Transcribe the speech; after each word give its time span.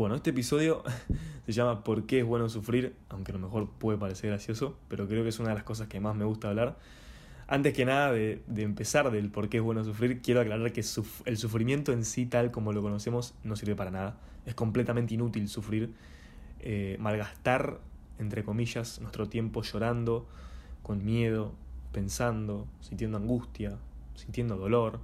Bueno, 0.00 0.14
este 0.14 0.30
episodio 0.30 0.82
se 1.44 1.52
llama 1.52 1.84
¿Por 1.84 2.06
qué 2.06 2.20
es 2.20 2.24
bueno 2.24 2.48
sufrir? 2.48 2.96
Aunque 3.10 3.32
a 3.32 3.34
lo 3.34 3.38
mejor 3.38 3.68
puede 3.68 3.98
parecer 3.98 4.30
gracioso, 4.30 4.78
pero 4.88 5.06
creo 5.06 5.24
que 5.24 5.28
es 5.28 5.38
una 5.40 5.50
de 5.50 5.56
las 5.56 5.64
cosas 5.64 5.88
que 5.88 6.00
más 6.00 6.16
me 6.16 6.24
gusta 6.24 6.48
hablar. 6.48 6.78
Antes 7.46 7.74
que 7.74 7.84
nada 7.84 8.10
de, 8.10 8.42
empezar 8.56 9.10
del 9.10 9.28
por 9.28 9.50
qué 9.50 9.58
es 9.58 9.62
bueno 9.62 9.84
sufrir, 9.84 10.22
quiero 10.22 10.40
aclarar 10.40 10.72
que 10.72 10.80
el 11.26 11.36
sufrimiento 11.36 11.92
en 11.92 12.06
sí 12.06 12.24
tal 12.24 12.50
como 12.50 12.72
lo 12.72 12.80
conocemos 12.80 13.34
no 13.44 13.56
sirve 13.56 13.74
para 13.76 13.90
nada. 13.90 14.18
Es 14.46 14.54
completamente 14.54 15.12
inútil 15.12 15.50
sufrir, 15.50 15.92
eh, 16.60 16.96
malgastar, 16.98 17.78
entre 18.18 18.42
comillas, 18.42 19.02
nuestro 19.02 19.28
tiempo 19.28 19.60
llorando, 19.60 20.26
con 20.82 21.04
miedo, 21.04 21.52
pensando, 21.92 22.66
sintiendo 22.80 23.18
angustia, 23.18 23.76
sintiendo 24.14 24.56
dolor. 24.56 24.98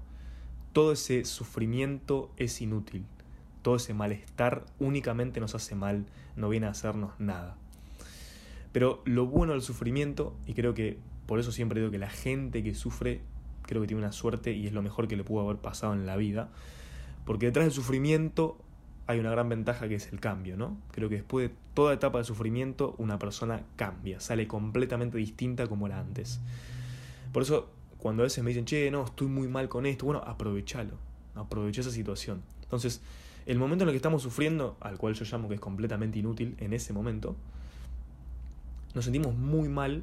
Todo 0.72 0.92
ese 0.92 1.26
sufrimiento 1.26 2.30
es 2.38 2.62
inútil 2.62 3.04
todo 3.66 3.74
ese 3.74 3.94
malestar 3.94 4.64
únicamente 4.78 5.40
nos 5.40 5.56
hace 5.56 5.74
mal, 5.74 6.06
no 6.36 6.48
viene 6.48 6.66
a 6.66 6.70
hacernos 6.70 7.18
nada. 7.18 7.56
Pero 8.70 9.02
lo 9.04 9.26
bueno 9.26 9.54
del 9.54 9.62
sufrimiento, 9.62 10.36
y 10.46 10.54
creo 10.54 10.72
que 10.72 10.98
por 11.26 11.40
eso 11.40 11.50
siempre 11.50 11.80
digo 11.80 11.90
que 11.90 11.98
la 11.98 12.08
gente 12.08 12.62
que 12.62 12.76
sufre, 12.76 13.22
creo 13.62 13.80
que 13.82 13.88
tiene 13.88 14.04
una 14.04 14.12
suerte 14.12 14.52
y 14.52 14.68
es 14.68 14.72
lo 14.72 14.82
mejor 14.82 15.08
que 15.08 15.16
le 15.16 15.24
pudo 15.24 15.42
haber 15.42 15.56
pasado 15.56 15.94
en 15.94 16.06
la 16.06 16.14
vida, 16.14 16.48
porque 17.24 17.46
detrás 17.46 17.66
del 17.66 17.72
sufrimiento 17.72 18.56
hay 19.08 19.18
una 19.18 19.32
gran 19.32 19.48
ventaja 19.48 19.88
que 19.88 19.96
es 19.96 20.12
el 20.12 20.20
cambio, 20.20 20.56
¿no? 20.56 20.76
Creo 20.92 21.08
que 21.08 21.16
después 21.16 21.48
de 21.50 21.56
toda 21.74 21.92
etapa 21.92 22.18
de 22.18 22.24
sufrimiento 22.24 22.94
una 22.98 23.18
persona 23.18 23.64
cambia, 23.74 24.20
sale 24.20 24.46
completamente 24.46 25.18
distinta 25.18 25.66
como 25.66 25.88
era 25.88 25.98
antes. 25.98 26.38
Por 27.32 27.42
eso 27.42 27.68
cuando 27.98 28.22
a 28.22 28.26
veces 28.26 28.44
me 28.44 28.50
dicen, 28.50 28.64
che, 28.64 28.92
no, 28.92 29.06
estoy 29.06 29.26
muy 29.26 29.48
mal 29.48 29.68
con 29.68 29.86
esto, 29.86 30.06
bueno, 30.06 30.22
aprovechalo, 30.24 30.98
aprovecha 31.36 31.80
esa 31.80 31.90
situación. 31.90 32.42
Entonces, 32.62 33.00
el 33.46 33.58
momento 33.58 33.84
en 33.84 33.88
el 33.88 33.92
que 33.92 33.98
estamos 33.98 34.22
sufriendo, 34.22 34.76
al 34.80 34.98
cual 34.98 35.14
yo 35.14 35.24
llamo 35.24 35.48
que 35.48 35.54
es 35.54 35.60
completamente 35.60 36.18
inútil 36.18 36.56
en 36.58 36.72
ese 36.72 36.92
momento, 36.92 37.36
nos 38.92 39.04
sentimos 39.04 39.36
muy 39.36 39.68
mal 39.68 40.02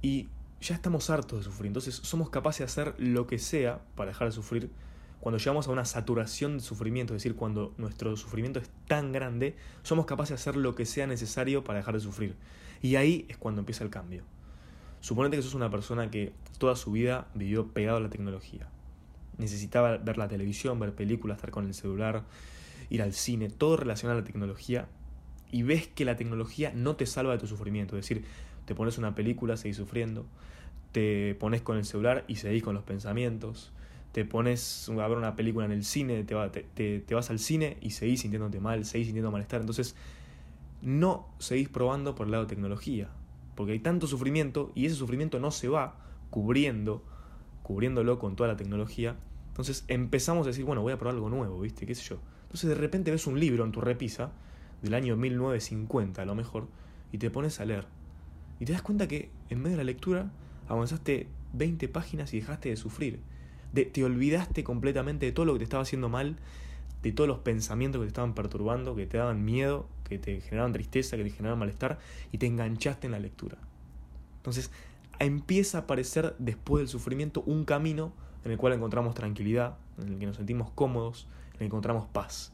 y 0.00 0.28
ya 0.60 0.76
estamos 0.76 1.10
hartos 1.10 1.40
de 1.40 1.44
sufrir. 1.44 1.66
Entonces 1.66 1.96
somos 1.96 2.30
capaces 2.30 2.58
de 2.60 2.64
hacer 2.66 2.94
lo 2.98 3.26
que 3.26 3.38
sea 3.38 3.80
para 3.96 4.12
dejar 4.12 4.28
de 4.28 4.32
sufrir. 4.32 4.70
Cuando 5.18 5.38
llegamos 5.38 5.66
a 5.66 5.72
una 5.72 5.84
saturación 5.84 6.58
de 6.58 6.60
sufrimiento, 6.62 7.14
es 7.14 7.22
decir, 7.22 7.36
cuando 7.36 7.74
nuestro 7.78 8.16
sufrimiento 8.16 8.60
es 8.60 8.70
tan 8.86 9.10
grande, 9.10 9.56
somos 9.82 10.06
capaces 10.06 10.30
de 10.30 10.34
hacer 10.36 10.56
lo 10.56 10.76
que 10.76 10.86
sea 10.86 11.08
necesario 11.08 11.64
para 11.64 11.80
dejar 11.80 11.94
de 11.94 12.00
sufrir. 12.00 12.36
Y 12.80 12.94
ahí 12.94 13.26
es 13.28 13.38
cuando 13.38 13.60
empieza 13.60 13.82
el 13.82 13.90
cambio. 13.90 14.22
Suponete 15.00 15.36
que 15.36 15.42
sos 15.42 15.54
una 15.54 15.70
persona 15.70 16.10
que 16.12 16.32
toda 16.58 16.76
su 16.76 16.92
vida 16.92 17.26
vivió 17.34 17.66
pegado 17.66 17.96
a 17.96 18.00
la 18.00 18.08
tecnología 18.08 18.68
necesitaba 19.40 19.96
ver 19.96 20.18
la 20.18 20.28
televisión, 20.28 20.78
ver 20.78 20.94
películas, 20.94 21.38
estar 21.38 21.50
con 21.50 21.66
el 21.66 21.74
celular, 21.74 22.24
ir 22.90 23.02
al 23.02 23.12
cine, 23.12 23.48
todo 23.48 23.76
relacionado 23.76 24.18
a 24.18 24.22
la 24.22 24.26
tecnología, 24.26 24.86
y 25.52 25.62
ves 25.62 25.88
que 25.88 26.04
la 26.04 26.16
tecnología 26.16 26.72
no 26.74 26.96
te 26.96 27.06
salva 27.06 27.32
de 27.32 27.38
tu 27.38 27.46
sufrimiento. 27.46 27.96
Es 27.96 28.08
decir, 28.08 28.24
te 28.66 28.74
pones 28.74 28.98
una 28.98 29.14
película, 29.14 29.56
seguís 29.56 29.76
sufriendo, 29.76 30.26
te 30.92 31.34
pones 31.36 31.62
con 31.62 31.76
el 31.76 31.84
celular 31.84 32.24
y 32.28 32.36
seguís 32.36 32.62
con 32.62 32.74
los 32.74 32.84
pensamientos, 32.84 33.72
te 34.12 34.24
pones 34.24 34.88
a 34.88 35.08
ver 35.08 35.18
una 35.18 35.36
película 35.36 35.66
en 35.66 35.72
el 35.72 35.84
cine, 35.84 36.24
te, 36.24 37.14
vas 37.14 37.30
al 37.30 37.38
cine 37.38 37.76
y 37.80 37.90
seguís 37.90 38.20
sintiéndote 38.20 38.60
mal, 38.60 38.84
seguís 38.84 39.08
sintiendo 39.08 39.30
malestar. 39.30 39.60
Entonces, 39.60 39.94
no 40.82 41.28
seguís 41.38 41.68
probando 41.68 42.14
por 42.14 42.26
el 42.26 42.32
lado 42.32 42.44
de 42.44 42.48
tecnología, 42.48 43.08
porque 43.54 43.72
hay 43.72 43.80
tanto 43.80 44.06
sufrimiento 44.06 44.72
y 44.74 44.86
ese 44.86 44.96
sufrimiento 44.96 45.38
no 45.38 45.50
se 45.50 45.68
va 45.68 45.96
cubriendo, 46.30 47.02
cubriéndolo 47.62 48.18
con 48.18 48.36
toda 48.36 48.48
la 48.48 48.56
tecnología 48.56 49.16
entonces 49.50 49.84
empezamos 49.88 50.46
a 50.46 50.50
decir, 50.50 50.64
bueno, 50.64 50.82
voy 50.82 50.92
a 50.92 50.96
probar 50.98 51.16
algo 51.16 51.28
nuevo, 51.28 51.60
¿viste? 51.60 51.84
¿Qué 51.84 51.94
sé 51.94 52.02
yo? 52.02 52.20
Entonces 52.44 52.70
de 52.70 52.76
repente 52.76 53.10
ves 53.10 53.26
un 53.26 53.38
libro 53.38 53.64
en 53.64 53.72
tu 53.72 53.80
repisa, 53.80 54.32
del 54.82 54.94
año 54.94 55.16
1950 55.16 56.22
a 56.22 56.24
lo 56.24 56.34
mejor, 56.34 56.68
y 57.12 57.18
te 57.18 57.30
pones 57.30 57.60
a 57.60 57.64
leer. 57.64 57.86
Y 58.58 58.64
te 58.64 58.72
das 58.72 58.82
cuenta 58.82 59.08
que 59.08 59.30
en 59.48 59.60
medio 59.60 59.76
de 59.76 59.84
la 59.84 59.84
lectura 59.84 60.30
avanzaste 60.68 61.28
20 61.52 61.88
páginas 61.88 62.32
y 62.32 62.40
dejaste 62.40 62.68
de 62.70 62.76
sufrir. 62.76 63.20
De, 63.72 63.84
te 63.84 64.04
olvidaste 64.04 64.64
completamente 64.64 65.26
de 65.26 65.32
todo 65.32 65.46
lo 65.46 65.52
que 65.52 65.58
te 65.58 65.64
estaba 65.64 65.82
haciendo 65.82 66.08
mal, 66.08 66.36
de 67.02 67.12
todos 67.12 67.28
los 67.28 67.38
pensamientos 67.38 68.00
que 68.00 68.04
te 68.04 68.08
estaban 68.08 68.34
perturbando, 68.34 68.94
que 68.94 69.06
te 69.06 69.18
daban 69.18 69.44
miedo, 69.44 69.88
que 70.04 70.18
te 70.18 70.40
generaban 70.40 70.72
tristeza, 70.72 71.16
que 71.16 71.24
te 71.24 71.30
generaban 71.30 71.58
malestar, 71.58 71.98
y 72.32 72.38
te 72.38 72.46
enganchaste 72.46 73.06
en 73.06 73.12
la 73.12 73.18
lectura. 73.18 73.58
Entonces 74.38 74.70
empieza 75.26 75.78
a 75.78 75.80
aparecer 75.82 76.34
después 76.38 76.80
del 76.80 76.88
sufrimiento 76.88 77.42
un 77.46 77.64
camino 77.64 78.12
en 78.44 78.52
el 78.52 78.58
cual 78.58 78.72
encontramos 78.72 79.14
tranquilidad, 79.14 79.76
en 79.98 80.14
el 80.14 80.18
que 80.18 80.26
nos 80.26 80.36
sentimos 80.36 80.70
cómodos, 80.70 81.28
en 81.48 81.52
el 81.52 81.58
que 81.58 81.64
encontramos 81.66 82.06
paz. 82.06 82.52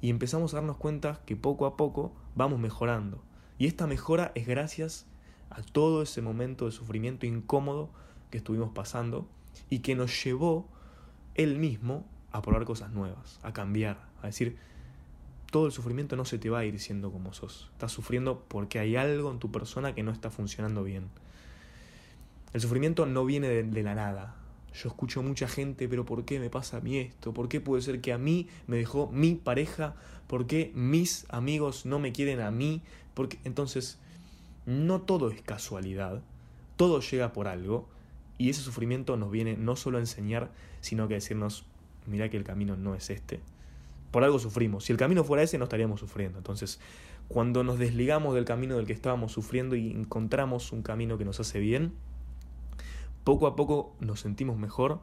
Y 0.00 0.10
empezamos 0.10 0.52
a 0.52 0.56
darnos 0.56 0.76
cuenta 0.76 1.20
que 1.24 1.36
poco 1.36 1.64
a 1.64 1.76
poco 1.76 2.12
vamos 2.34 2.58
mejorando. 2.58 3.22
Y 3.56 3.66
esta 3.66 3.86
mejora 3.86 4.32
es 4.34 4.46
gracias 4.46 5.06
a 5.50 5.62
todo 5.62 6.02
ese 6.02 6.22
momento 6.22 6.66
de 6.66 6.72
sufrimiento 6.72 7.24
incómodo 7.24 7.90
que 8.30 8.38
estuvimos 8.38 8.70
pasando 8.70 9.28
y 9.70 9.80
que 9.80 9.94
nos 9.94 10.24
llevó 10.24 10.66
él 11.34 11.58
mismo 11.58 12.04
a 12.32 12.42
probar 12.42 12.64
cosas 12.64 12.90
nuevas, 12.90 13.38
a 13.42 13.52
cambiar, 13.52 14.08
a 14.22 14.26
decir, 14.26 14.56
todo 15.52 15.66
el 15.66 15.72
sufrimiento 15.72 16.16
no 16.16 16.24
se 16.24 16.38
te 16.38 16.50
va 16.50 16.60
a 16.60 16.64
ir 16.64 16.80
siendo 16.80 17.12
como 17.12 17.32
sos. 17.34 17.68
Estás 17.72 17.92
sufriendo 17.92 18.42
porque 18.48 18.78
hay 18.78 18.96
algo 18.96 19.30
en 19.30 19.38
tu 19.38 19.52
persona 19.52 19.94
que 19.94 20.02
no 20.02 20.10
está 20.10 20.30
funcionando 20.30 20.82
bien. 20.82 21.10
El 22.52 22.60
sufrimiento 22.60 23.06
no 23.06 23.24
viene 23.24 23.48
de, 23.48 23.82
la 23.82 23.94
nada, 23.94 24.36
yo 24.74 24.88
escucho 24.88 25.22
mucha 25.22 25.48
gente, 25.48 25.88
pero 25.88 26.04
¿por 26.04 26.24
qué 26.24 26.38
me 26.38 26.50
pasa 26.50 26.78
a 26.78 26.80
mí 26.80 26.98
esto? 26.98 27.32
¿Por 27.32 27.48
qué 27.48 27.60
puede 27.60 27.82
ser 27.82 28.00
que 28.00 28.12
a 28.12 28.18
mí 28.18 28.48
me 28.66 28.76
dejó 28.76 29.08
mi 29.10 29.34
pareja? 29.34 29.94
¿Por 30.26 30.46
qué 30.46 30.70
mis 30.74 31.26
amigos 31.30 31.86
no 31.86 31.98
me 31.98 32.12
quieren 32.12 32.40
a 32.40 32.50
mí? 32.50 32.82
Porque 33.14 33.38
entonces 33.44 33.98
no 34.66 35.00
todo 35.00 35.30
es 35.30 35.40
casualidad, 35.40 36.22
todo 36.76 37.00
llega 37.00 37.32
por 37.32 37.48
algo 37.48 37.88
y 38.38 38.50
ese 38.50 38.60
sufrimiento 38.60 39.16
nos 39.16 39.30
viene 39.30 39.56
no 39.56 39.76
solo 39.76 39.98
a 39.98 40.00
enseñar, 40.00 40.50
sino 40.80 41.08
que 41.08 41.14
a 41.14 41.16
decirnos, 41.16 41.64
mira 42.06 42.28
que 42.28 42.36
el 42.36 42.44
camino 42.44 42.76
no 42.76 42.94
es 42.94 43.08
este. 43.10 43.40
Por 44.10 44.24
algo 44.24 44.38
sufrimos. 44.38 44.84
Si 44.84 44.92
el 44.92 44.98
camino 44.98 45.24
fuera 45.24 45.42
ese, 45.42 45.56
no 45.56 45.64
estaríamos 45.64 46.00
sufriendo. 46.00 46.38
Entonces, 46.38 46.80
cuando 47.28 47.64
nos 47.64 47.78
desligamos 47.78 48.34
del 48.34 48.44
camino 48.44 48.76
del 48.76 48.86
que 48.86 48.92
estábamos 48.92 49.32
sufriendo 49.32 49.74
y 49.74 49.90
encontramos 49.90 50.72
un 50.72 50.82
camino 50.82 51.16
que 51.16 51.24
nos 51.24 51.40
hace 51.40 51.60
bien, 51.60 51.92
poco 53.24 53.46
a 53.46 53.56
poco 53.56 53.94
nos 54.00 54.20
sentimos 54.20 54.56
mejor 54.56 55.00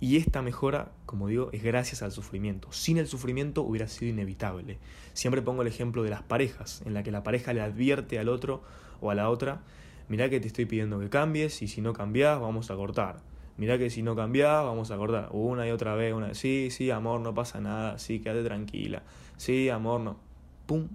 y 0.00 0.16
esta 0.16 0.42
mejora, 0.42 0.92
como 1.06 1.28
digo, 1.28 1.50
es 1.52 1.62
gracias 1.62 2.02
al 2.02 2.12
sufrimiento. 2.12 2.70
Sin 2.72 2.98
el 2.98 3.06
sufrimiento 3.06 3.62
hubiera 3.62 3.88
sido 3.88 4.10
inevitable. 4.10 4.78
Siempre 5.12 5.40
pongo 5.40 5.62
el 5.62 5.68
ejemplo 5.68 6.02
de 6.02 6.10
las 6.10 6.22
parejas, 6.22 6.82
en 6.84 6.94
la 6.94 7.02
que 7.02 7.10
la 7.10 7.22
pareja 7.22 7.52
le 7.52 7.60
advierte 7.60 8.18
al 8.18 8.28
otro 8.28 8.62
o 9.00 9.10
a 9.10 9.14
la 9.14 9.30
otra, 9.30 9.62
mirá 10.08 10.28
que 10.28 10.40
te 10.40 10.46
estoy 10.46 10.66
pidiendo 10.66 10.98
que 11.00 11.08
cambies 11.08 11.62
y 11.62 11.68
si 11.68 11.80
no 11.80 11.92
cambias 11.92 12.40
vamos 12.40 12.70
a 12.70 12.76
cortar. 12.76 13.22
Mirá 13.56 13.78
que 13.78 13.88
si 13.88 14.02
no 14.02 14.16
cambias 14.16 14.64
vamos 14.64 14.90
a 14.90 14.96
cortar. 14.96 15.28
Una 15.32 15.66
y 15.66 15.70
otra 15.70 15.94
vez, 15.94 16.12
una 16.12 16.34
sí, 16.34 16.68
sí, 16.70 16.90
amor, 16.90 17.20
no 17.20 17.34
pasa 17.34 17.60
nada, 17.60 17.98
sí, 17.98 18.20
quédate 18.20 18.42
tranquila. 18.42 19.04
Sí, 19.36 19.68
amor, 19.68 20.00
no. 20.00 20.18
¡Pum! 20.66 20.88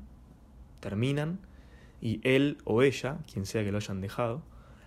Terminan 0.82 1.40
y 2.02 2.20
él 2.24 2.58
o 2.66 2.82
ella, 2.82 3.18
quien 3.32 3.46
sea 3.46 3.64
que 3.64 3.72
lo 3.72 3.78
hayan 3.78 4.02
dejado, 4.02 4.42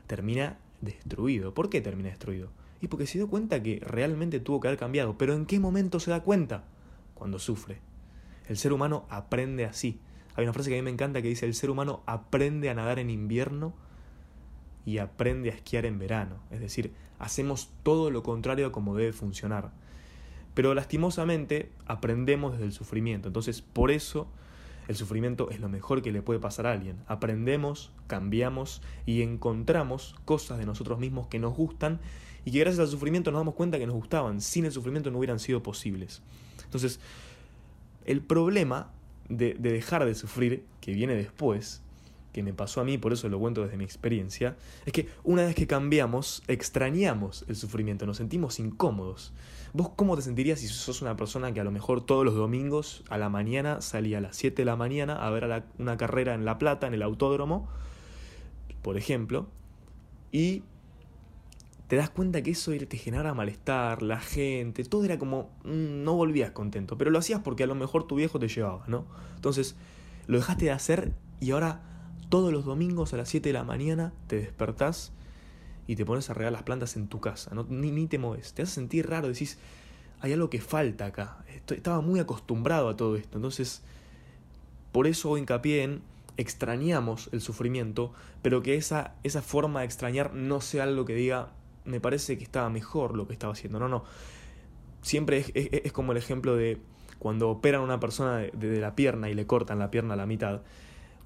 termina 0.07 0.59
destruido. 0.83 1.55
¿Por 1.55 1.71
qué 1.71 1.81
termina 1.81 2.11
destruido? 2.11 2.51
Y 2.83 2.89
porque 2.89 3.07
se 3.07 3.17
dio 3.17 3.29
cuenta 3.29 3.63
que 3.63 3.81
realmente 3.87 4.41
tuvo 4.41 4.61
que 4.61 4.69
haber 4.69 4.79
cambiado. 4.79 5.17
Pero 5.17 5.33
¿en 5.33 5.47
qué 5.47 5.59
momento 5.59 5.99
se 6.01 6.11
da 6.11 6.23
cuenta? 6.23 6.65
Cuando 7.15 7.39
sufre. 7.39 7.79
El 8.49 8.59
ser 8.59 8.73
humano 8.73 9.07
aprende 9.09 9.65
así. 9.65 10.01
Hay 10.35 10.45
una 10.45 10.53
frase 10.53 10.69
que 10.69 10.77
a 10.77 10.83
mí 10.83 10.85
me 10.85 10.91
encanta 10.91 11.23
que 11.23 11.29
dice, 11.29 11.47
el 11.47 11.55
ser 11.55 11.71
humano 11.71 12.03
aprende 12.07 12.69
a 12.69 12.75
nadar 12.75 12.99
en 12.99 13.09
invierno 13.09 13.73
y 14.85 14.99
aprende 14.99 15.51
a 15.51 15.55
esquiar 15.55 15.87
en 15.87 15.99
verano. 15.99 16.37
Es 16.51 16.61
decir, 16.61 16.93
hacemos 17.19 17.71
todo 17.83 18.11
lo 18.11 18.23
contrario 18.23 18.67
a 18.67 18.73
como 18.73 18.97
debe 18.97 19.13
funcionar. 19.13 19.73
Pero 20.55 20.75
lastimosamente 20.75 21.71
aprendemos 21.87 22.53
desde 22.53 22.65
el 22.67 22.73
sufrimiento. 22.73 23.29
Entonces, 23.29 23.63
por 23.63 23.91
eso 23.91 24.29
el 24.89 24.97
sufrimiento 24.97 25.51
es 25.51 25.61
lo 25.61 25.69
mejor 25.69 26.03
que 26.03 26.13
le 26.13 26.23
puede 26.23 26.41
pasar 26.41 26.67
a 26.67 26.73
alguien. 26.73 26.97
Aprendemos, 27.07 27.93
cambiamos 28.07 28.83
y 29.07 29.23
encontramos 29.23 30.15
cosas 30.25 30.59
de 30.59 30.67
nosotros 30.67 30.99
mismos 30.99 31.29
que 31.29 31.39
nos 31.39 31.55
gustan 31.57 32.01
y 32.45 32.51
que 32.51 32.59
gracias 32.59 32.81
al 32.81 32.89
sufrimiento 32.89 33.31
nos 33.31 33.41
damos 33.41 33.55
cuenta 33.55 33.79
que 33.79 33.87
nos 33.87 33.95
gustaban. 33.95 34.41
Sin 34.41 34.65
el 34.65 34.73
sufrimiento 34.73 35.11
no 35.11 35.19
hubieran 35.19 35.39
sido 35.39 35.63
posibles. 35.63 36.23
Entonces, 36.65 37.01
el 38.05 38.21
problema 38.21 38.91
de, 39.29 39.55
dejar 39.55 40.05
de 40.05 40.15
sufrir, 40.15 40.65
que 40.81 40.93
viene 40.93 41.15
después, 41.15 41.83
que 42.33 42.43
me 42.43 42.53
pasó 42.53 42.81
a 42.81 42.85
mí, 42.85 42.99
por 42.99 43.13
eso 43.13 43.29
lo 43.29 43.39
cuento 43.39 43.63
desde 43.63 43.77
mi 43.77 43.85
experiencia, 43.85 44.57
es 44.87 44.93
que 44.93 45.09
una 45.23 45.45
vez 45.45 45.55
que 45.55 45.67
cambiamos, 45.67 46.43
extrañamos 46.49 47.45
el 47.49 47.57
sufrimiento, 47.57 48.07
nos 48.07 48.17
sentimos 48.17 48.59
incómodos. 48.59 49.33
¿Vos 49.75 49.91
cómo 49.97 50.17
te 50.17 50.23
sentirías 50.23 50.61
si 50.61 50.69
sos 50.69 51.03
una 51.03 51.17
persona 51.17 51.53
que 51.53 51.61
a 51.61 51.65
lo 51.65 51.71
mejor 51.71 52.05
todos 52.05 52.25
los 52.25 52.35
domingos 52.35 53.05
a 53.09 53.19
la 53.19 53.29
mañana 53.29 53.81
salía 53.81 54.19
a 54.19 54.21
las 54.21 54.37
7 54.37 54.63
de 54.63 54.67
la 54.67 54.77
mañana 54.77 55.27
a 55.27 55.31
ver 55.31 55.65
una 55.79 55.97
carrera 55.97 56.35
en 56.35 56.45
La 56.45 56.59
Plata, 56.59 56.87
en 56.87 56.95
el 56.95 57.03
autódromo, 57.03 57.69
por 58.83 58.97
ejemplo, 58.97 59.47
y 60.31 60.63
te 61.93 61.97
das 61.97 62.09
cuenta 62.09 62.43
que 62.43 62.53
eso 62.53 62.73
te 62.73 62.97
genera 62.97 63.35
malestar, 63.35 64.03
la 64.03 64.19
gente, 64.19 64.83
todo 64.85 65.05
era 65.05 65.19
como, 65.19 65.51
mm, 65.65 66.03
no 66.03 66.15
volvías 66.15 66.51
contento, 66.53 66.97
pero 66.97 67.11
lo 67.11 67.19
hacías 67.19 67.41
porque 67.41 67.65
a 67.65 67.67
lo 67.67 67.75
mejor 67.75 68.07
tu 68.07 68.17
viejo 68.17 68.39
te 68.39 68.49
llevaba, 68.49 68.85
¿no? 68.87 69.05
Entonces, 69.37 69.77
lo 70.27 70.39
dejaste 70.39 70.67
de 70.67 70.71
hacer 70.71 71.13
y 71.39 71.51
ahora 71.51 71.92
todos 72.29 72.53
los 72.53 72.65
domingos 72.65 73.13
a 73.15 73.17
las 73.17 73.29
7 73.29 73.49
de 73.49 73.53
la 73.53 73.65
mañana 73.65 74.13
te 74.27 74.37
despertás 74.37 75.13
y 75.87 75.97
te 75.97 76.05
pones 76.05 76.31
a 76.31 76.35
regar 76.35 76.53
las 76.53 76.63
plantas 76.63 76.97
en 76.97 77.09
tu 77.09 77.21
casa, 77.21 77.53
ni, 77.69 77.91
ni 77.91 78.07
te 78.07 78.19
mueves, 78.19 78.55
te 78.55 78.63
hace 78.63 78.73
sentir 78.73 79.09
raro, 79.09 79.29
decís, 79.29 79.59
hay 80.21 80.33
algo 80.33 80.49
que 80.49 80.61
falta 80.61 81.07
acá, 81.07 81.45
estaba 81.69 82.01
muy 82.01 82.21
acostumbrado 82.21 82.89
a 82.89 82.97
todo 82.97 83.17
esto, 83.17 83.37
entonces, 83.39 83.83
por 84.93 85.07
eso 85.07 85.29
hago 85.29 85.39
hincapié 85.39 85.83
en 85.83 86.03
extrañamos 86.37 87.29
el 87.33 87.41
sufrimiento, 87.41 88.13
pero 88.43 88.63
que 88.63 88.77
esa, 88.77 89.15
esa 89.23 89.43
forma 89.43 89.81
de 89.81 89.87
extrañar 89.87 90.35
no 90.35 90.61
sea 90.61 90.85
algo 90.85 91.05
que 91.05 91.15
diga, 91.15 91.51
me 91.85 92.01
parece 92.01 92.39
que 92.39 92.45
estaba 92.45 92.69
mejor 92.71 93.17
lo 93.17 93.27
que 93.27 93.33
estaba 93.33 93.53
haciendo. 93.53 93.79
No, 93.79 93.89
no. 93.89 94.05
Siempre 95.03 95.39
es, 95.39 95.53
es, 95.55 95.93
como 95.93 96.13
el 96.13 96.19
ejemplo 96.19 96.57
de 96.57 96.79
cuando 97.19 97.51
operan 97.51 97.83
a 97.83 97.85
una 97.85 98.01
persona 98.01 98.39
de, 98.39 98.51
de, 98.53 98.81
la 98.81 98.95
pierna 98.95 99.29
y 99.31 99.35
le 99.35 99.47
cortan 99.47 99.79
la 99.79 99.91
pierna 99.91 100.15
a 100.15 100.17
la 100.17 100.27
mitad. 100.27 100.63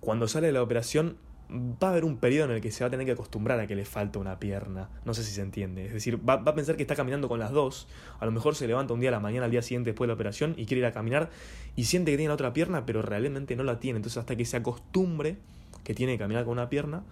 Cuando 0.00 0.28
sale 0.28 0.48
de 0.48 0.52
la 0.52 0.62
operación 0.62 1.16
va 1.50 1.88
a 1.88 1.90
haber 1.90 2.04
un 2.04 2.16
periodo 2.16 2.46
en 2.46 2.56
el 2.56 2.60
que 2.60 2.70
se 2.70 2.82
va 2.82 2.88
a 2.88 2.90
tener 2.90 3.06
que 3.06 3.12
acostumbrar 3.12 3.60
a 3.60 3.66
que 3.66 3.76
le 3.76 3.84
falta 3.84 4.18
una 4.18 4.38
pierna. 4.38 4.88
No 5.04 5.14
sé 5.14 5.22
si 5.22 5.32
se 5.32 5.42
entiende. 5.42 5.86
Es 5.86 5.92
decir, 5.92 6.18
va, 6.28 6.34
a 6.34 6.54
pensar 6.54 6.76
que 6.76 6.82
está 6.82 6.96
caminando 6.96 7.28
con 7.28 7.38
las 7.38 7.52
dos. 7.52 7.86
A 8.18 8.26
lo 8.26 8.32
mejor 8.32 8.56
se 8.56 8.66
levanta 8.66 8.94
un 8.94 9.00
día 9.00 9.10
a 9.10 9.12
la 9.12 9.20
mañana, 9.20 9.44
al 9.44 9.50
día 9.50 9.62
siguiente 9.62 9.90
después 9.90 10.06
de 10.06 10.08
la 10.08 10.14
operación, 10.14 10.54
y 10.56 10.66
quiere 10.66 10.80
ir 10.80 10.86
a 10.86 10.92
caminar 10.92 11.30
y 11.76 11.84
siente 11.84 12.10
que 12.10 12.16
tiene 12.16 12.28
la 12.28 12.34
otra 12.34 12.52
pierna, 12.52 12.84
pero 12.84 13.02
realmente 13.02 13.54
no 13.54 13.62
la 13.62 13.78
tiene. 13.78 13.98
Entonces, 13.98 14.18
hasta 14.18 14.36
que 14.36 14.44
se 14.44 14.56
acostumbre 14.56 15.36
que 15.84 15.94
tiene 15.94 16.14
que 16.14 16.18
caminar 16.18 16.44
con 16.44 16.52
una 16.52 16.68
pierna, 16.68 17.04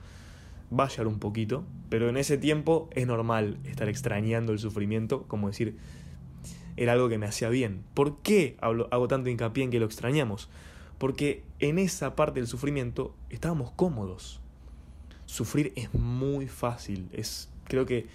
va 0.76 0.84
a 0.84 0.88
llegar 0.88 1.06
un 1.06 1.20
poquito. 1.20 1.64
Pero 1.88 2.08
en 2.08 2.16
ese 2.16 2.36
tiempo 2.36 2.88
es 2.92 3.06
normal 3.06 3.58
estar 3.64 3.88
extrañando 3.88 4.52
el 4.52 4.58
sufrimiento, 4.58 5.25
como 5.28 5.48
decir, 5.48 5.76
era 6.76 6.92
algo 6.92 7.08
que 7.08 7.19
me 7.19 7.26
hacía 7.26 7.50
bien. 7.50 7.84
¿Por 7.94 8.19
qué 8.22 8.56
hago 8.60 9.06
tanto 9.06 9.31
hincapié 9.31 9.62
en 9.62 9.70
que 9.70 9.78
lo 9.78 9.86
extrañamos? 9.86 10.50
Porque 10.99 11.43
en 11.58 11.79
esa 11.79 12.14
parte 12.14 12.41
del 12.41 12.46
sufrimiento 12.46 13.14
estábamos 13.31 13.73
cómodos. 13.73 14.41
Sufrir 15.26 15.73
es 15.76 15.93
muy 15.94 16.46
fácil. 16.46 17.08
Es, 17.12 17.49
creo 17.64 17.87
que 17.87 18.06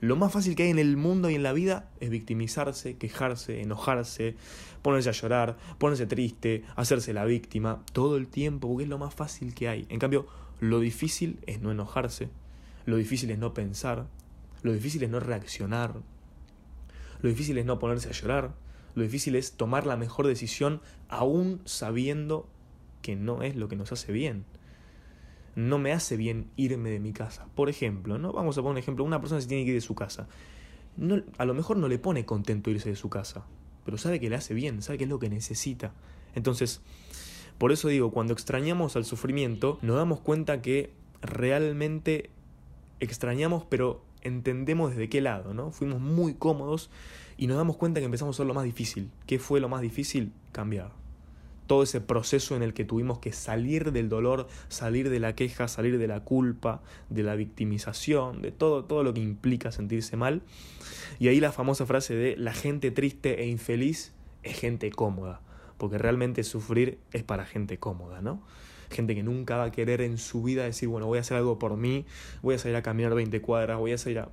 lo 0.00 0.14
más 0.16 0.32
fácil 0.32 0.54
que 0.54 0.64
hay 0.64 0.70
en 0.70 0.78
el 0.78 0.96
mundo 0.96 1.30
y 1.30 1.36
en 1.36 1.42
la 1.42 1.54
vida 1.54 1.88
es 2.00 2.10
victimizarse, 2.10 2.96
quejarse, 2.96 3.62
enojarse, 3.62 4.36
ponerse 4.82 5.08
a 5.08 5.12
llorar, 5.12 5.56
ponerse 5.78 6.06
triste, 6.06 6.64
hacerse 6.76 7.14
la 7.14 7.24
víctima 7.24 7.82
todo 7.92 8.18
el 8.18 8.28
tiempo, 8.28 8.68
porque 8.68 8.84
es 8.84 8.90
lo 8.90 8.98
más 8.98 9.14
fácil 9.14 9.54
que 9.54 9.68
hay. 9.68 9.86
En 9.88 9.98
cambio, 9.98 10.26
lo 10.60 10.80
difícil 10.80 11.38
es 11.46 11.60
no 11.60 11.72
enojarse, 11.72 12.28
lo 12.84 12.96
difícil 12.96 13.30
es 13.30 13.38
no 13.38 13.54
pensar, 13.54 14.06
lo 14.62 14.72
difícil 14.72 15.02
es 15.02 15.10
no 15.10 15.18
reaccionar, 15.18 15.94
lo 17.20 17.28
difícil 17.28 17.58
es 17.58 17.66
no 17.66 17.78
ponerse 17.78 18.08
a 18.08 18.12
llorar, 18.12 18.54
lo 18.94 19.02
difícil 19.02 19.36
es 19.36 19.52
tomar 19.52 19.86
la 19.86 19.96
mejor 19.96 20.26
decisión 20.26 20.80
aún 21.08 21.60
sabiendo 21.64 22.48
que 23.02 23.14
no 23.14 23.42
es 23.42 23.56
lo 23.56 23.68
que 23.68 23.76
nos 23.76 23.92
hace 23.92 24.12
bien. 24.12 24.44
No 25.54 25.78
me 25.78 25.92
hace 25.92 26.16
bien 26.16 26.50
irme 26.56 26.90
de 26.90 27.00
mi 27.00 27.12
casa. 27.12 27.46
Por 27.54 27.68
ejemplo, 27.68 28.18
¿no? 28.18 28.32
Vamos 28.32 28.58
a 28.58 28.62
poner 28.62 28.72
un 28.72 28.78
ejemplo. 28.78 29.04
Una 29.04 29.20
persona 29.20 29.40
se 29.40 29.48
tiene 29.48 29.64
que 29.64 29.70
ir 29.70 29.76
de 29.76 29.80
su 29.80 29.94
casa. 29.94 30.28
No, 30.96 31.22
a 31.38 31.44
lo 31.44 31.54
mejor 31.54 31.76
no 31.76 31.88
le 31.88 31.98
pone 31.98 32.24
contento 32.24 32.70
irse 32.70 32.88
de 32.88 32.96
su 32.96 33.10
casa, 33.10 33.44
pero 33.84 33.98
sabe 33.98 34.18
que 34.18 34.30
le 34.30 34.36
hace 34.36 34.54
bien, 34.54 34.82
sabe 34.82 34.98
que 34.98 35.04
es 35.04 35.10
lo 35.10 35.18
que 35.18 35.28
necesita. 35.28 35.92
Entonces, 36.34 36.80
por 37.58 37.72
eso 37.72 37.88
digo, 37.88 38.10
cuando 38.10 38.32
extrañamos 38.32 38.96
al 38.96 39.04
sufrimiento, 39.04 39.78
nos 39.82 39.96
damos 39.96 40.20
cuenta 40.20 40.62
que 40.62 40.92
realmente 41.20 42.30
extrañamos, 43.00 43.64
pero 43.68 44.02
entendemos 44.26 44.90
desde 44.90 45.08
qué 45.08 45.20
lado, 45.20 45.54
¿no? 45.54 45.70
Fuimos 45.70 46.00
muy 46.00 46.34
cómodos 46.34 46.90
y 47.36 47.46
nos 47.46 47.56
damos 47.56 47.76
cuenta 47.76 48.00
que 48.00 48.06
empezamos 48.06 48.36
a 48.36 48.38
ser 48.38 48.46
lo 48.46 48.54
más 48.54 48.64
difícil. 48.64 49.10
¿Qué 49.26 49.38
fue 49.38 49.60
lo 49.60 49.68
más 49.68 49.80
difícil? 49.80 50.32
Cambiar. 50.52 50.90
Todo 51.66 51.82
ese 51.82 52.00
proceso 52.00 52.54
en 52.54 52.62
el 52.62 52.74
que 52.74 52.84
tuvimos 52.84 53.18
que 53.18 53.32
salir 53.32 53.90
del 53.90 54.08
dolor, 54.08 54.46
salir 54.68 55.10
de 55.10 55.18
la 55.18 55.34
queja, 55.34 55.66
salir 55.66 55.98
de 55.98 56.06
la 56.06 56.20
culpa, 56.20 56.80
de 57.10 57.24
la 57.24 57.34
victimización, 57.34 58.40
de 58.40 58.52
todo, 58.52 58.84
todo 58.84 59.02
lo 59.02 59.12
que 59.12 59.20
implica 59.20 59.72
sentirse 59.72 60.16
mal. 60.16 60.42
Y 61.18 61.28
ahí 61.28 61.40
la 61.40 61.52
famosa 61.52 61.84
frase 61.84 62.14
de 62.14 62.36
la 62.36 62.52
gente 62.52 62.90
triste 62.90 63.42
e 63.42 63.48
infeliz 63.48 64.12
es 64.44 64.58
gente 64.58 64.90
cómoda, 64.90 65.40
porque 65.76 65.98
realmente 65.98 66.44
sufrir 66.44 66.98
es 67.12 67.24
para 67.24 67.44
gente 67.44 67.78
cómoda, 67.78 68.20
¿no? 68.22 68.40
Gente 68.90 69.14
que 69.14 69.22
nunca 69.22 69.56
va 69.56 69.64
a 69.64 69.72
querer 69.72 70.00
en 70.00 70.18
su 70.18 70.42
vida 70.42 70.64
decir, 70.64 70.88
bueno, 70.88 71.06
voy 71.06 71.18
a 71.18 71.20
hacer 71.22 71.36
algo 71.36 71.58
por 71.58 71.76
mí, 71.76 72.04
voy 72.42 72.54
a 72.54 72.58
salir 72.58 72.76
a 72.76 72.82
caminar 72.82 73.14
20 73.14 73.40
cuadras, 73.42 73.78
voy 73.78 73.92
a 73.92 73.98
salir 73.98 74.20
a... 74.20 74.28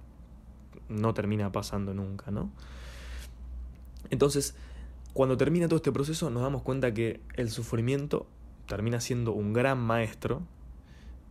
No 0.89 1.13
termina 1.13 1.51
pasando 1.51 1.94
nunca, 1.94 2.29
¿no? 2.31 2.51
Entonces, 4.09 4.55
cuando 5.13 5.38
termina 5.38 5.67
todo 5.67 5.77
este 5.77 5.91
proceso 5.91 6.29
nos 6.29 6.44
damos 6.44 6.61
cuenta 6.61 6.94
que 6.94 7.21
el 7.35 7.50
sufrimiento 7.50 8.27
termina 8.67 9.00
siendo 9.00 9.31
un 9.33 9.53
gran 9.53 9.79
maestro 9.79 10.41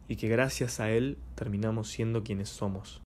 y 0.08 0.16
que 0.16 0.28
gracias 0.28 0.80
a 0.80 0.90
él 0.90 1.18
terminamos 1.34 1.88
siendo 1.88 2.22
quienes 2.22 2.48
somos. 2.48 3.00